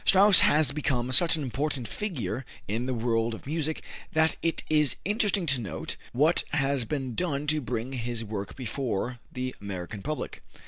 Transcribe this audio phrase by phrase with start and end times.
[0.03, 4.95] Strauss has become such an important figure in the world of music that it is
[5.05, 10.41] interesting to note what has been done to bring his work before the American public.